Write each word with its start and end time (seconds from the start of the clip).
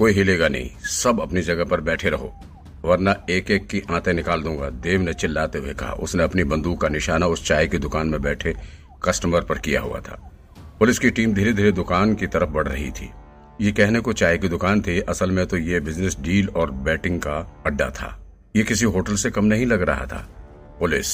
कोई 0.00 0.12
हिलेगा 0.12 0.48
नहीं। 0.48 0.68
सब 0.82 1.20
अपनी 1.20 1.40
जगह 1.42 1.64
पर 1.64 1.80
बैठे 1.80 2.10
रहो, 2.10 2.32
वरना 2.84 3.14
एक 3.30 3.50
एक 3.50 3.66
की 3.66 3.82
आंतें 3.90 4.12
निकाल 4.12 4.42
दूँगा। 4.42 4.68
देव 4.80 5.00
ने 5.00 5.12
चिल्लाते 5.12 5.58
हुए 5.58 5.72
कहा, 5.74 5.92
उसने 5.92 6.22
अपनी 6.22 6.44
बंदूक 6.44 6.80
का 6.80 6.88
निशाना 6.88 7.26
उस 7.26 7.46
चाय 7.46 7.66
की 7.66 7.78
दुकान 7.78 8.08
में 8.08 8.20
बैठे 8.22 8.54
कस्टमर 9.04 9.40
पर 9.40 9.58
किया 9.58 9.80
हुआ 9.80 10.00
था। 10.00 10.16
पुलिस 10.78 10.98
की 10.98 11.10
टीम 11.10 11.34
धीरे 11.34 11.52
धीरे 11.52 11.72
दुकान 11.72 12.14
की 12.14 12.26
तरफ़ 12.26 12.50
बढ़ 12.50 12.68
रही 12.68 12.90
थी। 12.90 13.10
ये 13.60 13.72
कहने 13.72 14.00
को 14.00 14.12
चाय 14.12 14.38
की 14.38 14.48
दुकान 14.48 14.80
थी, 14.82 15.00
असल 15.00 15.30
में 15.30 15.46
तो 15.46 15.56
ये 15.56 15.80
बिज़नेस 15.80 16.16
डील 16.20 16.48
और 16.48 16.70
बैटिंग 16.70 17.20
का 17.20 17.62
अड्डा 17.66 17.90
था। 17.90 18.16
ये 18.56 18.62
किसी 18.62 18.84
होटल 18.86 19.14
से 19.14 19.30
कम 19.30 19.44
नहीं 19.44 19.66
लग 19.66 19.82
रहा 19.82 20.06
था। 20.06 20.26
पुलिस, 20.80 21.08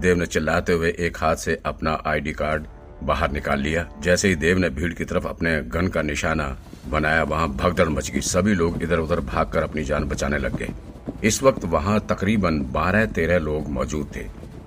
देव 0.00 0.16
ने 0.16 0.26
चिल्लाते 0.26 0.72
हुए 0.72 0.94
एक 0.98 1.16
हाथ 1.16 1.36
से 1.36 1.58
अपना 1.66 2.02
आईडी 2.06 2.32
कार्ड 2.32 2.66
बाहर 3.02 3.32
निकाल 3.32 3.60
लिया। 3.60 3.86
जैसे 4.02 4.28
ही 4.28 4.36
देव 4.36 4.58
ने 4.58 4.68
भीड़ 4.70 4.92
की 4.94 5.04
तरफ़ 5.04 5.26
अपने 5.26 5.60
गन 5.64 5.88
का 5.88 6.02
निशाना 6.02 6.56
बनाया, 6.88 7.22
वहाँ 7.22 7.48
भगदड़ 7.48 7.88
मच 7.88 8.10
गई। 8.10 8.20
सभी 8.20 8.54
लोग 8.54 8.82
इधर 8.82 8.98
उधर 8.98 9.20
भागकर 9.20 9.62
अपनी 9.62 9.84
जान 9.84 10.04
बचाने 10.04 10.38
लग 10.38 10.56
गए। 10.56 10.68
इस 11.24 11.42
वक्त 11.42 11.64
वहाँ 11.64 11.98
तकरीबन 12.00 12.60
बारह 12.72 13.06
तेरह 13.06 13.38
लोग 13.38 13.68
मौजूद 13.68 14.10
थे। 14.16 14.26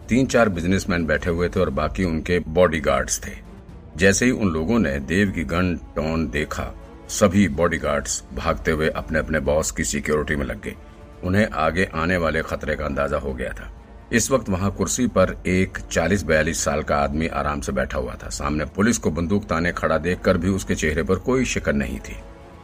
तीन 0.09 0.25
चार 0.25 0.49
बिजनेसमैन 0.49 1.05
बैठे 1.05 1.29
हुए 1.29 1.49
थे 1.49 1.59
और 1.59 1.69
बाकी 1.69 2.03
उनके 2.03 2.39
बॉडीगार्ड्स 2.39 3.19
थे। 3.19 3.31
जैसे 3.97 4.25
ही 4.25 4.31
उन 4.31 4.49
लोगों 4.49 4.79
ने 4.79 4.99
देव 4.99 5.31
की 5.31 5.43
गन 5.43 5.75
टॉन 5.95 6.27
देखा, 6.29 6.71
सभी 7.09 7.47
बॉडीगार्ड्स 7.47 8.23
भागते 8.33 8.71
हुए 8.71 8.89
अपने 8.89 9.19
अपने 9.19 9.39
बॉस 9.39 9.71
की 9.71 9.83
सिक्योरिटी 9.83 10.35
में 10.35 10.45
लग 10.45 10.61
गए। 10.61 10.75
उन्हें 11.23 11.47
आगे 11.47 11.89
आने 11.95 12.17
वाले 12.17 12.41
खतरे 12.41 12.75
का 12.75 12.85
अंदाज़ा 12.85 13.17
हो 13.17 13.33
गया 13.33 13.49
था। 13.49 13.71
इस 14.13 14.31
वक्त 14.31 14.49
वहाँ 14.49 14.71
कुर्सी 14.71 15.07
पर 15.07 15.35
एक 15.47 15.77
40-42 15.91 16.63
साल 16.63 16.83
का 16.83 16.97
आदमी 16.97 17.27
आराम 17.27 17.61
से 17.61 17.71
बैठा 17.71 17.97
हुआ 17.97 18.13
था। 18.13 18.29
सामने 18.29 18.65
पुलिस 18.65 18.97
को 18.97 19.11
बंदूक 19.11 19.45
ताने 19.45 19.71
खड़ा 19.71 19.97
देखकर 19.97 20.37
भी 20.37 20.49
उसके 20.49 20.75
चेहरे 20.75 21.03
पर 21.03 21.15
कोई 21.15 21.45
शिकन 21.45 21.75
नहीं 21.75 21.99
थी। 21.99 22.15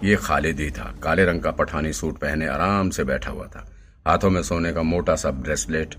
ये 0.04 0.16
खालिद 0.16 0.60
ही 0.60 0.72
था। 0.72 0.96
काले 1.04 1.26
रंग 1.26 1.42
का 1.42 1.52
पठानी 1.52 1.94
सूट 1.94 2.18
पहने 2.18 2.48
आराम 2.48 2.90
से 2.90 3.04
बैठा 3.04 3.32
हुआ 3.32 3.46
था। 3.46 3.72
हाथों 4.08 4.30
में 4.30 4.44
सोने 4.44 4.74
का 4.74 4.84
मोटा 4.84 5.16
सा 5.16 5.32
ब्रेसलेट 5.32 5.96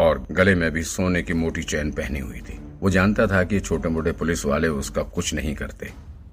और 0.00 0.26
गले 0.30 0.54
में 0.54 0.70
भी 0.70 0.82
सोने 0.82 1.22
की 1.22 1.32
मोटी 1.32 1.62
चैन 1.62 1.92
पहनी 1.92 2.18
हुई 2.18 2.40
थी। 2.40 2.58
वो 2.80 2.90
जानता 2.90 3.26
था 3.26 3.44
कि 3.44 3.60
छोटे 3.60 3.88
मोटे 3.88 4.12
पुलिस 4.12 4.44
वाले 4.44 4.68
उसका 4.68 5.02
कुछ 5.02 5.34
नहीं 5.34 5.54
करते। 5.54 5.92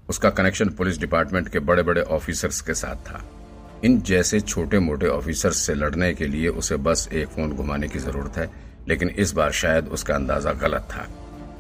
उसका 0.10 0.30
कनेक्शन 0.30 0.70
पुलिस 0.70 0.98
डिपार्टमेंट 0.98 1.50
के 1.50 1.60
बड़े 1.60 1.84
बड़े 1.84 2.02
ऑफिसर्स 2.02 2.62
के 2.62 2.74
साथ 2.74 2.96
था। 2.96 3.30
इन 3.86 4.02
जैसे 4.02 4.40
छोटे 4.40 4.80
मोटे 4.80 5.08
ऑफिसर 5.08 5.52
से 5.52 5.74
लड़ने 5.74 6.14
के 6.14 6.28
लिए 6.28 6.48
उसे 6.48 6.76
बस 6.76 7.10
एक 7.14 7.28
फ़ोन 7.28 7.52
घुमाने 7.52 7.88
की 7.88 8.00
ज़रूरत 8.00 8.38
है, 8.38 8.50
लेकिन 8.88 9.10
इस 9.10 9.32
बार 9.32 9.52
शायद 9.52 9.88
उसका 9.88 10.16
अंदाज़ा 10.16 10.54
गलत 10.54 10.82
था। 10.82 11.08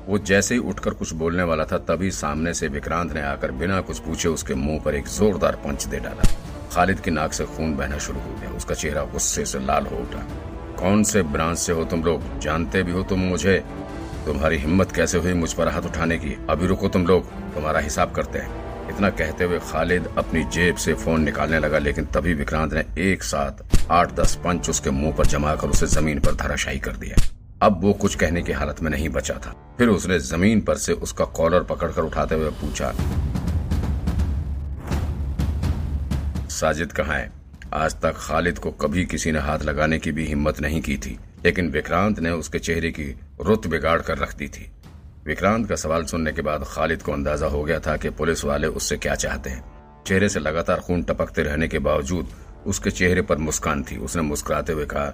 वो 0.08 0.18
जैसे 0.18 0.56
ही 0.56 0.62
उठकर 0.62 0.94
कुछ 0.94 1.14
बोलने 1.14 1.44
वाला 1.44 1.66
था, 1.66 1.78
तभी 1.78 2.12
सामने 2.12 2.54
से 2.54 2.68
विक्रांत 2.68 3.14
ने 3.14 3.22
आकर 3.22 3.52
बिना 3.52 3.82
कुछ 3.82 4.00
पूछे 4.00 4.30
उसके 4.30 4.54
मुँह 4.54 4.80
पर 4.80 4.96
एक 4.96 5.08
जोरदार 5.08 5.56
पंच 5.56 5.86
दे 5.86 6.00
डाला। 6.00 6.24
खालिद 6.74 7.00
की 7.00 7.12
नाक 7.12 7.34
से 7.34 7.46
खून 7.46 7.76
बहना 7.76 7.98
शुरू 7.98 8.20
हो 8.20 8.34
गया। 8.42 8.50
उसका 8.50 8.76
चेहरा 8.76 9.04
गुस्से 9.04 9.46
से 9.46 9.60
लाल 9.60 9.86
हो 9.86 9.98
उठा। 9.98 10.28
कौन 10.80 11.04
से 11.04 11.24
ब्रांच 11.24 11.58
से 11.58 11.74
हो 11.74 11.84
तुम 11.84 12.04
लोग? 12.04 12.40
जानते 12.40 12.84
भी 12.84 12.92
हो 12.92 13.04
तुम 13.04 13.20
मुझे? 13.20 13.64
तुम्हारी 14.26 14.58
हिम्मत 14.58 14.92
कैसे 14.92 15.18
हुई 15.18 15.34
मुझ 15.34 15.54
पर 15.54 15.68
हाथ 15.68 15.82
उठाने 15.82 16.18
की? 16.18 16.38
अभी 16.50 16.68
रुको 16.68 16.88
तुम 16.88 17.08
लोग, 17.08 17.26
तुम्हारा 17.54 17.80
हिसाब 17.80 18.12
करते 18.12 18.40
हैं। 18.40 18.69
इतना 18.90 19.10
कहते 19.12 19.44
हुए 19.44 19.60
खालिद 19.62 20.08
अपनी 20.18 20.44
जेब 20.46 20.76
से 20.76 20.94
फ़ोन 20.96 21.24
निकालने 21.24 21.60
लगा, 21.60 21.78
लेकिन 21.80 22.06
तभी 22.06 22.34
विक्रांत 22.34 22.74
ने 22.74 22.84
एक 23.04 23.24
साथ 23.24 23.92
आठ 23.92 24.14
दस 24.16 24.36
पंच 24.44 24.70
उसके 24.70 24.90
मुँह 24.92 25.14
पर 25.16 25.26
जमा 25.28 25.56
कर 25.56 25.70
उसे 25.70 25.88
ज़मीन 25.90 26.20
पर 26.20 26.36
धराशाही 26.36 26.80
कर 26.80 26.96
दिया। 26.98 27.16
अब 27.62 27.82
वो 27.84 27.94
कुछ 27.94 28.16
कहने 28.16 28.42
की 28.42 28.52
हालत 28.52 28.82
में 28.82 28.90
नहीं 28.92 29.10
बचा 29.10 29.34
था। 29.36 29.56
फिर 29.78 29.88
उसने 29.90 30.20
ज़मीन 30.20 30.62
पर 30.62 30.78
से 30.78 30.94
उसका 31.00 31.26
कॉलर 31.38 31.64
पकड़कर 31.64 32.02
उठाते 32.02 32.36
हुए 32.36 32.50
पूछा, 32.62 32.94
साजिद 36.50 36.92
कहाँ 36.92 37.16
है? 37.16 37.32
आज 37.74 37.94
तक 38.02 38.16
खालिद 38.18 38.58
को 38.60 38.72
कभी 38.74 39.06
किसी 39.06 39.32
ने 39.32 39.40
हाथ 39.40 39.64
लगाने 39.64 40.00
की 40.00 40.12
भी 40.12 40.26
हिम्मत 40.26 40.60
नहीं 40.62 40.82
की 40.82 40.98
थी, 40.98 41.18
लेकिन 41.46 41.70
विक्रांत 41.70 42.20
ने 42.20 42.30
उसके 42.32 42.60
चेहरे 42.60 42.92
की 42.92 43.04
रुत 43.42 43.68
बिगाड़ 43.68 44.00
कर 44.02 44.18
रख 44.18 44.36
दी 44.38 44.48
थी। 44.48 44.70
विक्रांत 45.26 45.68
का 45.70 45.76
सवाल 45.76 46.04
सुनने 46.06 46.32
के 46.32 46.42
बाद 46.42 46.64
खालिद 46.68 47.02
को 47.02 47.12
अंदाज़ा 47.12 47.48
हो 47.48 47.64
गया 47.64 47.80
था 47.80 47.96
कि 47.98 48.10
पुलिस 48.10 48.44
वाले 48.46 48.68
उससे 48.68 48.98
क्या 48.98 49.16
चाहते 49.16 49.50
हैं। 49.50 49.64
चेहरे 50.08 50.30
से 50.30 50.40
लगातार 50.40 50.80
खून 50.80 51.04
टपकते 51.04 51.44
रहने 51.44 51.68
के 51.68 51.80
बावजूद 51.80 52.30
उसके 52.68 52.92
चेहरे 52.92 53.22
पर 53.22 53.38
मुस्कान 53.38 53.84
थी। 53.84 53.98
उसने 53.98 54.22
मुस्कुराते 54.22 54.74
हुए 54.74 54.86
कहा, 54.86 55.06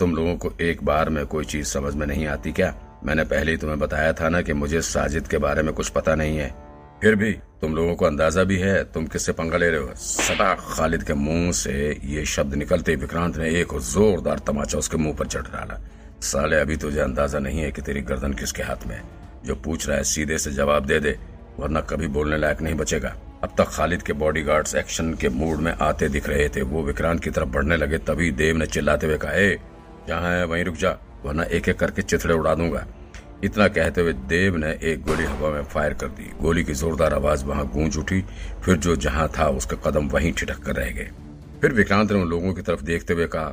तुम 0.00 0.14
लोगों 0.16 0.36
को 0.36 0.52
एक 0.60 0.84
बार 0.84 1.08
में 1.08 1.26
कोई 1.26 1.44
चीज़ 1.44 1.66
समझ 1.66 1.94
में 1.94 2.06
नहीं 2.06 2.26
आती 2.26 2.52
क्या? 2.52 2.74
मैंने 3.04 3.24
पहले 3.24 3.50
ही 3.50 3.56
तुम्हें 3.56 3.78
बताया 3.78 4.12
था 4.12 4.28
ना 4.28 4.42
कि 4.42 4.52
मुझे 4.52 4.82
साजिद 4.82 5.28
के 5.28 5.38
बारे 5.38 5.62
में 5.62 5.74
कुछ 5.74 5.88
पता 5.88 6.14
नहीं 6.14 6.38
है। 6.38 6.54
फिर 7.02 7.14
भी 7.14 7.32
तुम 7.60 7.74
लोगों 7.74 7.94
को 7.94 8.04
अंदाज़ा 8.06 8.44
भी 8.44 8.58
है? 8.58 8.84
तुम 8.84 9.06
किससे 9.06 9.32
पंगा 9.32 9.56
ले 9.56 9.70
रहे 9.70 9.80
हो? 9.80 9.94
सदा 9.94 10.54
खालिद 10.54 11.02
के 11.02 11.14
मुँह 11.14 11.52
से 11.52 12.00
ये 12.04 12.24
शब्द 12.26 12.54
निकलते 12.54 12.94
विक्रांत 12.96 13.36
ने 13.36 13.50
एक 13.60 13.78
जोरदार 13.92 14.38
तमाचा 14.38 14.78
उसके 14.78 14.96
मुँह 14.96 15.16
पर 15.16 15.26
चढ़ 15.26 15.42
डाला। 15.42 15.80
साले, 16.22 16.56
अभी 16.56 16.76
तुझे 16.76 17.00
अंदाज़ा 17.00 17.38
नहीं 17.38 17.60
है 17.60 17.70
कि 17.72 17.82
तेरी 17.82 18.00
गर्दन 18.00 18.32
किसके 18.32 18.62
हाथ 18.62 18.86
में 18.86 18.96
है। 18.96 19.02
जो 19.46 19.54
पूछ 19.54 19.88
रहा 19.88 19.96
है, 19.96 20.04
सीधे 20.04 20.38
से 20.38 20.50
जवाब 20.50 20.86
दे 20.86 21.00
दे, 21.00 21.18
वरना 21.58 21.80
कभी 21.80 22.06
बोलने 22.06 22.38
लायक 22.38 22.60
नहीं 22.60 22.74
बचेगा। 22.74 23.16
अब 23.44 23.54
तक 23.58 23.64
खालिद 23.64 24.02
के 24.02 24.12
बॉडीगार्ड्स 24.12 24.74
एक्शन 24.74 25.14
के 25.14 25.28
मूड 25.28 25.58
में 25.58 25.72
आते 25.72 26.08
दिख 26.08 26.28
रहे 26.28 26.48
थे। 26.48 26.62
वो 26.62 26.82
विक्रांत 26.82 27.22
की 27.24 27.30
तरफ़ 27.30 27.48
बढ़ने 27.48 27.76
लगे, 27.76 27.98
तभी 27.98 28.30
देव 28.30 28.56
ने 28.56 28.66
चिल्लाते 28.66 29.06
हुए 29.06 29.18
कहा, 29.18 29.32
ए, 29.32 29.58
जहाँ 30.08 30.38
है, 30.38 30.44
वहीं 30.44 30.64
रुक 30.64 30.74
जा, 30.74 30.96
वरना 31.24 31.42
एक 31.42 31.68
एक 31.68 31.78
करके 31.78 32.02
चिथड़े 32.02 32.34
उड़ा 32.34 32.54
दूँगा। 32.54 32.86
इतना 33.44 33.68
कहते 33.68 34.00
हुए 34.00 34.12
देव 34.12 34.56
ने 34.56 34.78
एक 34.82 35.02
गोली 35.02 35.24
हवा 35.24 35.50
में 35.50 35.64
फायर 35.64 35.94
कर 35.94 36.06
दी। 36.06 36.32
गोली 36.40 36.64
की 36.64 36.74
जोरदार 36.74 37.14
आवाज़ 37.14 37.44
वहाँ 37.44 37.66
गूंज 37.66 37.96
उठी, 37.96 38.24
फिर 38.64 38.76
जो 38.76 38.96
जहाँ 38.96 39.32
था, 39.38 39.48
उसका 39.48 39.76
कदम 39.76 40.08
वहीं 40.08 40.32
ठिठक 40.32 40.58
कर 40.58 40.76
रह 40.76 40.90
गए। 40.90 41.10
फिर 41.60 41.72
विक्रांत 41.72 42.12
ने 42.12 42.18
उन 42.18 42.28
लोगों 42.28 42.54
की 42.54 42.62
तरफ़ 42.62 42.82
देखते 42.82 43.14
हुए 43.14 43.26
कहा, 43.26 43.48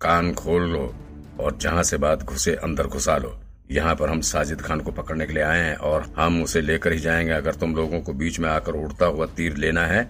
कान 0.00 0.34
खोल 0.34 0.62
लो 0.62 0.94
और 1.40 1.58
जहाँ 1.60 1.82
से 1.82 1.96
बात 1.96 2.22
घुसे, 2.22 2.54
अंदर 2.54 2.86
घुसा 2.86 3.16
लो। 3.16 3.40
यहाँ 3.70 3.94
पर 3.94 4.08
हम 4.08 4.20
साजिद 4.20 4.60
खान 4.60 4.80
को 4.80 4.92
पकड़ने 4.92 5.26
के 5.26 5.32
लिए 5.32 5.42
आए 5.42 5.60
हैं 5.60 5.76
और 5.76 6.12
हम 6.16 6.42
उसे 6.42 6.60
लेकर 6.60 6.92
ही 6.92 6.98
जाएँगे। 6.98 7.32
अगर 7.32 7.54
तुम 7.54 7.74
लोगों 7.76 8.00
को 8.00 8.12
बीच 8.12 8.38
में 8.40 8.48
आकर 8.48 8.72
उड़ता 8.72 9.06
हुआ 9.06 9.26
तीर 9.26 9.56
लेना 9.56 9.86
है 9.86 10.02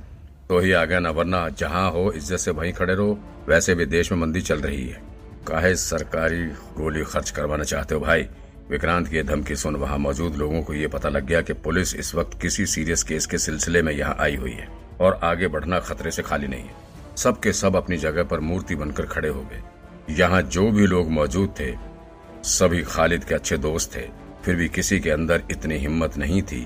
तो 0.48 0.58
ही 0.58 0.72
आगे 0.72 0.98
न 1.00 1.06
वरना 1.08 1.48
जहाँ 1.48 1.90
हो, 1.90 2.10
इज़्ज़त 2.12 2.38
से 2.38 2.50
वहीं 2.50 2.72
खड़े 2.72 2.94
रहो। 2.94 3.18
वैसे 3.48 3.74
भी 3.74 3.86
देश 3.86 4.10
में 4.12 4.18
मंदी 4.18 4.40
चल 4.40 4.58
रही 4.58 4.86
है। 4.86 5.02
काहे 5.46 5.74
सरकारी 5.76 6.44
गोली 6.76 7.04
खर्च 7.04 7.30
करवाना 7.30 7.64
चाहते 7.64 7.94
हो 7.94 8.00
भाई? 8.00 8.26
विक्रांत 8.70 9.08
की 9.08 9.22
धमकी 9.22 9.56
सुन 9.56 9.76
वहाँ 9.76 9.98
मौजूद 9.98 10.36
लोगों 10.36 10.62
को 10.62 10.74
ये 10.74 10.88
पता 10.88 11.08
लग 11.08 11.26
गया 11.26 11.40
कि 11.40 11.52
पुलिस 11.54 11.94
इस 11.94 12.14
वक्त 12.14 12.38
किसी 12.40 12.66
सीरियस 12.66 13.02
केस 13.02 13.26
के 13.26 13.38
सिलसिले 13.38 13.82
में 13.82 13.92
यहाँ 13.92 14.16
आई 14.20 14.36
हुई 14.36 14.52
है 14.52 14.68
और 15.00 15.18
आगे 15.22 15.48
बढ़ना 15.48 15.80
खतरे 15.80 16.10
से 16.10 16.22
खाली 16.22 16.48
नहीं 16.48 16.62
है। 16.62 17.16
सबके 17.16 17.52
सब 17.52 17.76
अपनी 17.76 17.96
जगह 17.96 18.24
पर 18.24 18.40
मूर्ति 18.40 18.74
बनकर 18.74 19.06
खड़े 19.06 19.28
हो 19.28 19.42
गए। 19.42 20.14
यहाँ 20.14 20.42
जो 20.42 20.70
भी 20.70 20.86
लोग 20.86 21.10
मौजूद 21.10 21.54
थे 21.60 21.72
सभी 22.44 22.82
खालिद 22.84 23.24
के 23.24 23.34
अच्छे 23.34 23.56
दोस्त 23.58 23.94
थे। 23.96 24.00
फिर 24.44 24.56
भी 24.56 24.68
किसी 24.68 24.98
के 25.00 25.10
अंदर 25.10 25.42
इतनी 25.50 25.76
हिम्मत 25.78 26.16
नहीं 26.18 26.42
थी 26.42 26.60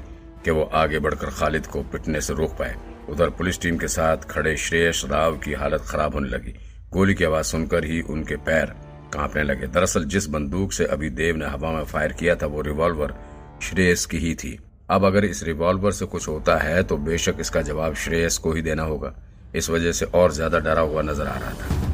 कि 0.45 0.51
वो 0.51 0.63
आगे 0.75 0.99
बढ़कर 0.99 1.31
खालिद 1.31 1.67
को 1.67 1.83
पिटने 1.83 2.21
से 2.21 2.35
रोक 2.35 2.57
पाए। 2.59 2.75
उधर 3.09 3.31
पुलिस 3.31 3.61
टीम 3.61 3.77
के 3.79 3.89
साथ 3.89 4.25
खड़े 4.31 4.57
श्रेयस 4.57 5.03
राव 5.11 5.37
की 5.39 5.53
हालत 5.53 5.85
खराब 5.89 6.15
होने 6.15 6.29
लगी। 6.29 6.55
गोली 6.93 7.15
की 7.15 7.25
आवाज़ 7.25 7.47
सुनकर 7.47 7.85
ही 7.85 8.01
उनके 8.03 8.37
पैर 8.39 8.75
कांपने 9.13 9.43
लगे। 9.43 9.67
दरअसल 9.69 10.05
जिस 10.07 10.27
बंदूक 10.29 10.73
से 10.73 10.85
अभी 10.87 11.11
देव 11.13 11.37
ने 11.37 11.47
हवा 11.47 11.73
में 11.73 11.85
फायर 11.85 12.13
किया 12.13 12.37
था, 12.37 12.47
वो 12.47 12.63
रिवॉल्वर 12.63 13.15
श्रेयस 13.63 14.07
की 14.07 14.19
ही 14.19 14.35
थी। 14.35 14.59
अब 14.91 15.05
अगर 15.05 15.25
इस 15.25 15.43
रिवॉल्वर 15.43 15.93
से 15.93 16.07
कुछ 16.07 16.29
होता 16.29 16.57
है 16.57 16.83
तो 16.83 16.97
बेशक 16.99 17.37
इसका 17.41 17.63
जवाब 17.63 17.95
श्रेयस 17.97 18.39
को 18.39 18.53
ही 18.53 18.63
देना 18.63 18.83
होगा। 18.83 19.15
इस 19.55 19.71
वजह 19.71 19.93
से 19.93 20.05
और 20.07 20.33
ज़्यादा 20.33 20.59
डरा 20.61 20.81
हुआ 20.83 21.03
नज़र 21.03 21.27
आ 21.27 21.39
रहा 21.39 21.53
था। 21.53 21.88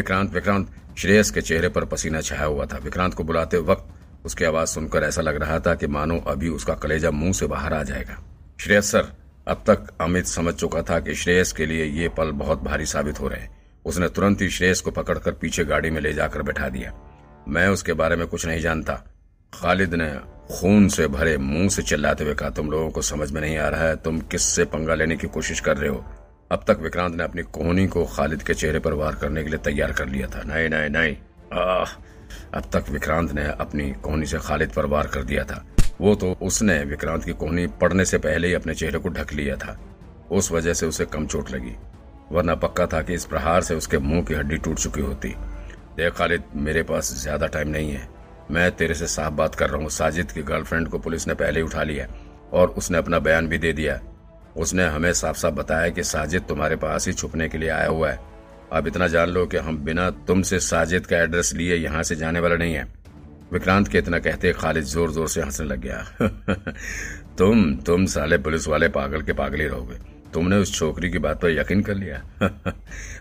विक्रांत 0.00 0.32
विक्रांत, 0.34 0.68
श्रेयस 0.98 1.30
के 1.30 1.40
चेहरे 1.40 1.68
पर 1.68 1.84
पसीना 1.84 2.20
छाया 2.20 2.44
हुआ 2.44 2.66
था। 2.66 2.76
विक्रांत 2.78 3.14
को 3.14 3.24
बुलाते 3.24 3.58
वक्त 3.58 4.26
उसकी 4.26 4.44
आवाज़ 4.44 4.68
सुनकर 4.68 5.02
ऐसा 5.02 5.22
लग 5.22 5.36
रहा 5.36 5.58
था 5.60 5.74
कि 5.74 5.86
मानो 5.86 6.18
अभी 6.18 6.48
उसका 6.48 6.74
कलेजा 6.74 7.10
मुँह 7.10 7.32
से 7.32 7.46
बाहर 7.46 7.74
आ 7.74 7.82
जाएगा। 7.82 8.16
श्रेयस 8.60 8.90
सर, 8.92 9.06
अब 9.48 9.64
तक 9.66 9.88
अमित 10.00 10.26
समझ 10.26 10.54
चुका 10.54 10.82
था 10.82 11.00
कि 11.00 11.14
श्रेयस 11.14 11.52
के 11.52 11.66
लिए 11.66 11.84
ये 11.84 12.08
पल 12.08 12.30
बहुत 12.30 12.62
भारी 12.62 12.86
साबित 12.86 13.20
हो 13.20 13.28
रहे 13.28 13.40
हैं। 13.40 13.56
उसने 13.84 14.08
तुरंत 14.08 14.42
ही 14.42 14.50
श्रेयस 14.50 14.80
को 14.80 14.90
पकड़कर 14.90 15.32
पीछे 15.32 15.64
गाड़ी 15.64 15.90
में 15.90 16.00
ले 16.00 16.12
जाकर 16.12 16.42
बैठा 16.42 16.68
दिया। 16.68 16.94
मैं 17.48 17.68
उसके 17.68 17.92
बारे 17.92 18.16
में 18.16 18.26
कुछ 18.26 18.46
नहीं 18.46 18.60
जानता। 18.60 18.94
खालिद 19.54 19.94
ने 19.94 20.14
खून 20.50 20.88
से 20.88 21.06
भरे 21.06 21.36
मुँह 21.38 21.68
से 21.68 21.82
चिल्लाते 21.82 22.24
हुए 22.24 22.34
कहा, 22.34 22.50
तुम 22.50 22.70
लोगों 22.70 22.90
को 22.90 23.02
समझ 23.02 23.32
में 23.32 23.40
नहीं 23.40 23.58
आ 23.58 23.68
रहा 23.68 23.84
है, 23.84 23.96
तुम 23.96 24.20
किससे 24.20 24.64
पंगा 24.64 24.94
लेने 24.94 25.16
की 25.16 25.26
कोशिश 25.26 25.60
कर 25.60 25.76
रहे 25.76 25.90
हो? 25.90 26.04
अब 26.50 26.64
तक 26.68 26.78
विक्रांत 26.80 27.14
ने 27.14 27.22
अपनी 27.22 27.42
कोहनी 27.52 27.86
को 27.86 28.04
खालिद 28.06 28.42
के 28.42 28.54
चेहरे 28.54 28.78
पर 28.78 28.92
वार 28.92 29.14
करने 29.14 29.42
के 29.44 29.50
लिए 29.50 29.58
तैयार 29.58 29.92
कर 29.92 30.08
लिया 30.08 30.26
था। 30.26 30.42
नहीं 30.44 30.68
नहीं 30.68 30.88
नहीं। 30.90 31.14
आह, 31.54 31.92
अब 32.54 32.64
तक 32.72 32.90
विक्रांत 32.90 33.32
ने 33.32 33.44
अपनी 33.60 33.90
कोहनी 34.02 34.26
से 34.26 34.38
खालिद 34.38 34.72
पर 34.72 34.86
वार 34.86 35.06
कर 35.06 35.22
दिया 35.22 35.44
था। 35.44 35.64
वो 36.00 36.14
तो 36.14 36.32
उसने 36.42 36.78
विक्रांत 36.84 37.24
की 37.24 37.32
कोहनी 37.32 37.66
पड़ने 37.80 38.04
से 38.04 38.18
पहले 38.18 38.48
ही 38.48 38.54
अपने 38.54 38.74
चेहरे 38.74 38.98
को 38.98 39.08
ढक 39.08 39.32
लिया 39.32 39.56
था। 39.56 39.78
उस 40.32 40.50
वजह 40.52 40.72
से 40.72 40.86
उसे 40.86 41.04
कम 41.04 41.26
चोट 41.26 41.50
लगी, 41.50 41.74
वरना 42.32 42.54
पक्का 42.56 42.86
था 42.86 43.02
कि 43.02 43.14
इस 43.14 43.24
प्रहार 43.24 43.62
से 43.62 43.74
उसके 43.74 43.98
मुँह 44.00 44.22
की 44.22 44.34
हड्डी 44.34 44.56
टूट 44.56 44.78
चुकी 44.78 45.00
होती। 45.00 45.34
देख 45.96 46.14
खालिद, 46.14 46.42
मेरे 46.56 46.82
पास 46.82 47.12
ज़्यादा 47.14 47.46
टाइम 47.46 47.68
नहीं 47.68 47.90
है। 47.90 48.08
मैं 48.50 48.70
तेरे 48.72 48.94
से 48.94 49.06
साफ़ 49.06 49.34
बात 49.34 49.54
कर 49.54 49.70
रहा 49.70 49.80
हूँ। 49.82 49.90
साजिद 49.92 50.32
की 50.32 50.42
गर्लफ्रेंड 50.42 50.88
को 50.88 50.98
पुलिस 50.98 51.28
ने 51.28 51.34
पहले 51.34 51.60
ही 51.60 51.66
उठा 51.66 51.82
लिया 51.82 52.06
और 52.52 52.68
उसने 52.70 52.98
अपना 52.98 53.18
बयान 53.18 53.48
भी 53.48 53.58
दे 53.58 53.72
दिया। 53.72 54.00
उसने 54.60 54.84
हमें 54.84 55.12
साफ़ 55.12 55.36
साफ़ 55.36 55.54
बताया 55.54 55.88
कि 55.88 56.02
साजिद 56.02 56.42
तुम्हारे 56.42 56.76
पास 56.76 57.06
ही 57.06 57.12
छुपने 57.12 57.48
के 57.48 57.58
लिए 57.58 57.68
आया 57.68 57.88
हुआ 57.88 58.10
है। 58.10 58.20
अब 58.72 58.86
इतना 58.86 59.08
जान 59.08 59.28
लो 59.28 59.46
कि 59.46 59.56
हम 59.56 59.78
बिना 59.78 60.10
तुमसे 60.10 60.60
साजिद 60.60 61.06
का 61.06 61.18
एड्रेस 61.18 61.52
लिए 61.54 61.76
यहाँ 61.76 62.02
से 62.02 62.16
जाने 62.16 62.40
वाला 62.40 62.56
नहीं 62.56 62.74
है। 62.74 62.86
विक्रांत 63.52 63.88
के 63.88 63.98
इतना 63.98 64.18
कहते 64.18 64.52
खालिद 64.52 64.84
ज़ोर 64.84 65.10
ज़ोर 65.10 65.28
से 65.28 65.42
हंसने 65.42 65.66
लग 65.66 65.80
गया। 65.80 66.04
तुम 67.38 67.74
तुम 67.76 68.06
साले 68.06 68.38
पुलिस 68.38 68.68
वाले 68.68 68.88
पागल 68.88 69.22
के 69.22 69.32
पागल 69.32 69.60
ही 69.60 69.66
रहोगे। 69.66 69.96
तुमने 70.32 70.56
उस 70.56 70.74
छोकरी 70.74 71.10
की 71.10 71.18
बात 71.18 71.40
पर 71.40 71.50
यकीन 71.50 71.82
कर 71.82 71.94
लिया। 71.94 72.22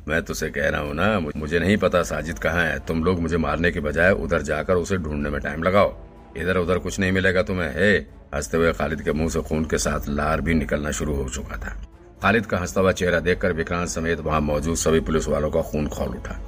मैं 0.08 0.22
तुझसे 0.24 0.50
कह 0.50 0.70
रहा 0.70 0.82
हूँ 0.82 0.94
ना, 0.94 1.20
मुझे 1.20 1.60
नहीं 1.60 1.78
पता 1.78 2.04
साजिद 2.04 2.40
कहाँ 2.40 2.66
है। 2.66 2.80
तुम 2.80 3.04
लोग 3.04 3.20
मुझे 3.20 3.38
मारने 3.38 3.72
के 3.72 3.80
बजाय 3.80 4.12
उधर 4.12 4.42
जाकर 4.42 4.76
उसे 4.76 4.98
ढूँढने 4.98 5.30
में 5.30 5.42
टाइम 5.42 5.64
लगाओ। 5.64 6.09
इधर 6.38 6.58
उधर 6.58 6.78
कुछ 6.78 7.00
नहीं 7.00 7.12
मिलेगा 7.12 7.42
तुम्हें। 7.42 7.74
हे, 7.76 7.98
हँसते 8.36 8.58
हुए 8.58 8.74
खालिद 8.74 9.02
के 9.02 9.12
मुँह 9.12 9.30
से 9.30 9.42
खून 9.42 9.66
के 9.66 9.78
साथ 9.78 10.00
लार 10.10 10.42
भी 10.42 10.54
निकलना 10.54 10.92
शुरू 10.92 11.16
हो 11.16 11.30
चुका 11.30 11.58
था। 11.58 11.82
खालिद 12.22 12.46
का 12.46 12.58
हंसता 12.58 12.82
हुआ 12.82 12.92
चेहरा 12.92 13.20
देखकर 13.20 13.54
विक्रांत 13.54 13.90
समेत 13.90 14.20
वहाँ 14.20 14.42
मौजूद 14.42 14.76
सभी 14.76 15.00
पुलिस 15.00 15.28
वालों 15.28 15.52
का 15.52 15.62
खून 15.62 15.88
खोल 15.88 16.08
उठा। 16.08 16.42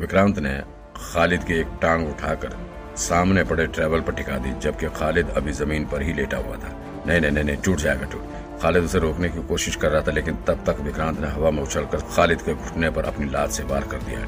विक्रांत 0.00 0.38
ने 0.38 0.62
खालिद 0.96 1.44
की 1.44 1.54
एक 1.54 1.66
टांग 1.82 2.08
उठाकर 2.08 2.56
सामने 2.96 3.44
पड़े 3.44 3.66
ट्रेवल 3.66 4.00
पर 4.00 4.12
टिका 4.12 4.38
दी, 4.38 4.60
जबकि 4.60 4.88
खालिद 4.88 5.30
अभी 5.30 5.52
ज़मीन 5.52 5.84
पर 5.84 6.02
ही 6.02 6.12
लेटा 6.12 6.36
हुआ 6.36 6.56
था। 6.56 7.02
नहीं 7.06 7.20
नहीं 7.20 7.44
नहीं, 7.44 7.56
टूट 7.56 7.76
जाएगा, 7.76 8.04
टूट। 8.04 8.60
खालिद 8.62 8.84
उसे 8.84 8.98
रोकने 8.98 9.28
की 9.28 9.42
कोशिश 9.42 9.76
कर 9.76 9.90
रहा 9.90 10.02
था, 10.02 10.10
लेकिन 10.10 10.34
तब 10.34 10.64
तक 10.66 10.80
विक्रांत 10.80 11.20
ने 11.20 11.26
हवा 11.26 11.50
में 11.50 11.62
उछलकर 11.62 11.98
खालिद 11.98 12.42
के 12.42 12.54
घुटने 12.54 12.90
पर 12.90 13.04
अपनी 13.04 13.30
लात 13.30 13.50
से 13.50 13.62
वार 13.62 13.84
कर 13.84 13.98
दिया। 13.98 14.26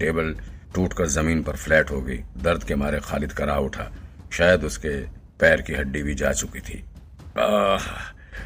टेबल 0.00 0.34
टूटकर 0.74 1.06
ज़मीन 1.06 1.42
पर 1.42 1.56
फ्लैट 1.56 1.90
हो 1.90 2.00
गई। 2.00 2.16
दर्द 2.42 2.64
के 2.64 2.74
मारे 2.74 3.00
खालिद 3.00 3.32
करा 3.32 3.58
उठा। 3.58 3.90
शायद 4.32 4.64
उसके 4.64 4.96
पैर 5.40 5.60
की 5.60 5.72
हड्डी 5.72 6.02
भी 6.02 6.14
जा 6.14 6.32
चुकी 6.32 6.60
थी। 6.60 6.84
आह, 7.38 7.78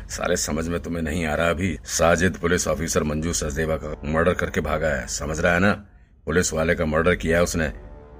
साले 0.08 0.36
समझ 0.36 0.68
में 0.68 0.80
तुम्हें 0.80 1.02
नहीं 1.02 1.24
आ 1.26 1.34
रहा 1.34 1.50
अभी? 1.50 1.78
साजिद 1.84 2.36
पुलिस 2.36 2.68
ऑफिसर 2.68 3.02
मंजू 3.02 3.32
सचदेवा 3.32 3.76
का 3.76 3.94
मर्डर 4.04 4.34
करके 4.34 4.60
भागा 4.60 4.88
है। 4.88 5.06
समझ 5.06 5.40
रहा 5.40 5.52
है 5.54 5.60
ना? 5.60 5.72
पुलिस 6.26 6.52
वाले 6.52 6.74
का 6.74 6.86
मर्डर 6.86 7.14
किया 7.14 7.36
है 7.36 7.42
उसने। 7.42 7.72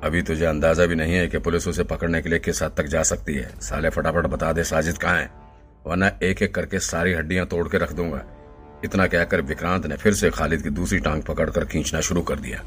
अभी 0.05 0.23
तुझे 0.23 0.45
अंदाज़ा 0.45 0.87
भी 0.87 0.95
नहीं 0.95 1.15
है 1.15 1.27
कि 1.29 1.39
पुलिस 1.39 1.69
उसे 1.69 1.85
पकड़ने 1.85 2.23
के 2.23 2.29
लिए 2.29 2.39
किस 2.39 2.63
हद 2.63 2.75
तक 2.77 2.87
जा 2.87 3.03
सकती 3.03 3.35
है। 3.35 3.61
साले 3.61 3.91
फटाफट 3.91 4.27
बता 4.27 4.53
दे 4.53 4.65
साजिद 4.65 4.99
कहाँ 4.99 5.19
है। 5.19 5.31
वरना 5.87 6.11
एक 6.23 6.43
एक 6.43 6.55
करके 6.55 6.79
सारी 6.79 7.13
हड्डियाँ 7.13 7.47
तोड़ 7.47 7.69
के 7.69 7.79
रख 7.79 7.93
दूँगा। 7.93 8.25
इतना 8.85 9.07
कहकर 9.07 9.41
विक्रांत 9.41 9.87
ने 9.87 9.97
फिर 9.97 10.15
से 10.15 10.31
खालिद 10.31 10.63
की 10.63 10.71
दूसरी 10.71 10.99
टांग 10.99 11.23
पकड़कर 11.23 11.65
खींचना 11.65 12.01
शुरू 12.01 12.23
कर 12.23 12.39
दिया। 12.39 12.63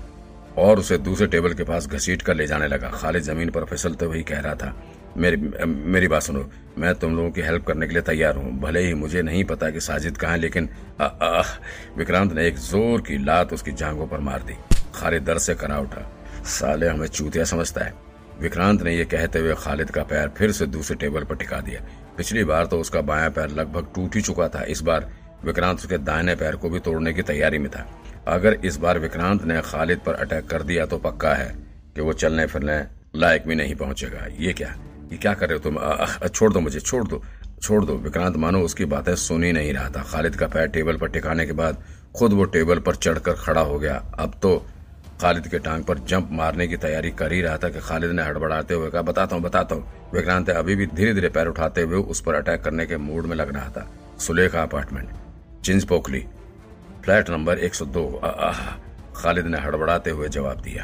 और 0.58 0.80
उसे 0.80 0.98
दूसरे 1.00 1.28
टेबल 1.28 1.54
के 1.54 1.64
पास 1.64 1.88
घसीट 1.88 2.22
कर 2.22 2.36
ले 2.36 2.48
जाने 2.48 2.68
लगा। 2.68 2.90
खालिद 2.92 3.24
ज़मीन 3.24 3.50
पर 3.50 3.66
फिसलते 3.66 4.06
हुए 4.06 4.22
कह 4.24 4.40
रहा 4.40 4.56
था 4.56 4.76
मेरी 5.18 5.38
मेरी 5.68 6.08
बात 6.08 6.22
सुनो 6.22 6.50
मैं 6.78 6.94
तुम 6.96 7.16
लोगों 7.16 7.30
की 7.32 7.42
हेल्प 7.42 7.66
करने 7.66 7.88
के 7.88 7.94
लिए 7.94 8.02
तैयार 8.04 8.36
हूँ। 8.36 8.52
भले 8.60 8.80
ही 8.80 8.94
मुझे 8.96 9.22
नहीं 9.22 9.44
पता 9.46 9.70
कि 9.70 9.80
साजिद 9.82 10.18
कहाँ 10.18 10.34
है 10.34 10.40
लेकिन 10.40 10.70
आ, 11.02 11.06
आ, 11.06 11.44
विक्रांत 11.98 12.34
ने 12.34 12.48
एक 12.48 12.58
ज़ोर 12.58 13.02
की 13.02 13.18
लात 13.18 13.54
उसकी 13.54 13.72
जांघों 13.74 14.08
पर 14.08 14.20
मार 14.22 14.44
दी। 14.44 14.56
खालिद 14.96 15.24
दर 15.24 15.38
से 15.38 15.56
करा 15.56 15.80
उठा। 15.80 16.10
साले 16.48 16.88
हमें 16.88 17.08
चूतिया 17.08 17.44
समझता 17.46 17.86
है। 17.86 17.94
विक्रांत 18.42 18.82
ने 18.84 18.96
यह 18.96 19.06
कहते 19.12 19.40
हुए 19.40 19.54
खालिद 19.58 19.92
का 19.92 20.04
पैर 20.04 20.28
फिर 20.38 20.52
से 20.52 20.66
दूसरे 20.68 20.96
टेबल 20.98 21.24
पर 21.24 21.36
टिका 21.36 21.60
दिया। 21.62 21.82
पिछली 22.18 22.44
बार 22.44 22.66
तो 22.66 22.80
उसका 22.80 23.02
बायां 23.04 23.30
पैर 23.32 23.50
लगभग 23.52 23.88
टूट 23.96 24.16
ही 24.16 24.22
चुका 24.22 24.48
था। 24.48 24.64
इस 24.66 24.82
बार 24.82 25.10
विक्रांत 25.46 25.78
उसके 25.78 25.98
दाहिने 26.00 26.36
पैर 26.36 26.56
को 26.56 26.70
भी 26.70 26.80
तोड़ने 26.80 27.14
की 27.14 27.22
तैयारी 27.24 27.58
में 27.58 27.70
था। 27.72 27.86
अगर 28.28 28.54
इस 28.66 28.78
बार 28.78 29.00
विक्रांत 29.00 29.44
ने 29.44 29.62
खालिद 29.62 30.00
पर 30.06 30.14
अटैक 30.16 30.48
कर 30.50 30.64
दिया 30.64 30.86
तो 30.86 30.98
पक्का 31.00 31.34
है 31.34 31.50
कि 31.96 32.02
वो 32.02 32.14
चलने 32.16 32.46
फिरने 32.46 32.78
लायक 33.16 33.48
भी 33.48 33.56
नहीं 33.56 33.76
पहुंचेगा। 33.76 34.26
ये 34.40 34.54
क्या? 34.54 34.76
ये 35.12 35.18
क्या 35.18 35.34
कर 35.34 35.50
रहे 35.50 35.58
हो 35.58 35.64
तुम? 35.64 36.28
छोड़ 36.28 36.52
दो 36.54 36.60
मुझे, 36.60 36.80
छोड़ 36.80 37.08
दो 37.08 37.24
छोड़ 37.62 37.84
दो। 37.86 37.94
विक्रांत, 37.96 38.36
मानो 38.38 38.62
उसकी 38.62 38.86
बातें 38.86 39.16
सुन 39.18 39.44
ही 39.44 39.52
नहीं 39.52 39.74
रहा 39.74 39.90
था। 39.90 40.02
खालिद 40.04 40.36
का 40.36 40.48
पैर 40.48 40.68
टेबल 40.68 40.98
पर 40.98 41.10
टिकाने 41.10 41.46
के 41.46 41.54
बाद 41.54 41.84
खुद 42.16 42.34
वो 42.34 42.44
टेबल 42.46 42.80
पर 42.80 42.96
चढ़कर 42.96 43.34
खड़ा 43.36 43.62
हो 43.62 43.80
गया। 43.80 43.96
अब 44.20 44.34
तो 44.42 44.56
खालिद 45.22 45.48
के 45.48 45.60
टांग 45.60 45.84
पर 45.84 46.00
जंप 46.00 46.30
मारने 46.32 46.68
की 46.68 46.78
तैयारी 46.78 47.12
कर 47.12 47.32
ही 47.34 47.42
रहा 47.42 47.58
था 47.58 47.70
कि 47.70 47.80
खालिद 47.80 48.12
ने 48.12 48.24
हड़बड़ाते 48.24 48.74
हुए 48.74 48.90
कहा, 48.90 49.02
बताता 49.02 49.36
हूँ 49.36 49.44
बताता 49.44 49.76
हूँ। 49.76 50.12
विक्रांत 50.14 50.50
अभी 50.50 50.76
भी 50.76 50.86
धीरे 50.88 51.14
धीरे 51.14 51.30
पैर 51.30 51.48
उठाते 51.48 51.82
हुए 51.82 51.98
उस 52.06 52.22
पर 52.22 52.36
अटैक 52.36 52.62
करने 52.64 52.86
के 52.86 52.98
मूड 53.00 53.26
में 53.26 53.36
लग 53.36 53.56
रहा 53.56 53.70
था। 53.70 53.90
सुलेखा 54.20 54.62
अपार्टमेंट। 54.62 55.10
चिंस 55.68 55.84
पोखली 55.84 56.20
फ्लैट 57.06 57.30
नंबर 57.30 57.60
102 57.60 58.04
खालिद 59.16 59.46
ने 59.46 59.58
हड़बड़ाते 59.58 60.10
हुए 60.10 60.28
जवाब 60.30 60.62
दिया। 60.62 60.84